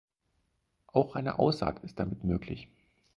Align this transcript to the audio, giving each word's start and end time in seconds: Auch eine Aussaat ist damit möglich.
Auch 0.87 1.13
eine 1.13 1.37
Aussaat 1.37 1.83
ist 1.83 1.99
damit 1.99 2.23
möglich. 2.23 2.67